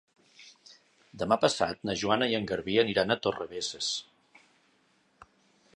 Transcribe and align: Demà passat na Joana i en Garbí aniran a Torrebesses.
Demà 1.23 1.37
passat 1.43 1.83
na 1.89 1.95
Joana 2.03 2.29
i 2.31 2.33
en 2.39 2.49
Garbí 2.53 2.79
aniran 2.85 3.15
a 3.15 3.19
Torrebesses. 3.25 3.93